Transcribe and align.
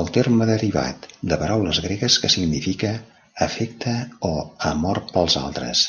El 0.00 0.10
terme 0.16 0.46
derivat 0.50 1.08
de 1.32 1.40
paraules 1.42 1.82
gregues 1.88 2.20
que 2.26 2.32
significa 2.38 2.94
"afecte 3.52 4.00
o 4.34 4.36
amor 4.76 5.06
pels 5.16 5.42
altres". 5.48 5.88